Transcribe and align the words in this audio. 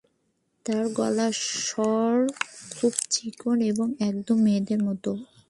তার 0.65 0.85
গলার 0.93 1.35
স্বর 1.61 2.13
খুব 2.71 2.93
চিকন 3.09 3.57
এবং 3.71 3.87
একদম 4.09 4.37
মেয়েদের 4.45 4.79
মত। 4.87 5.05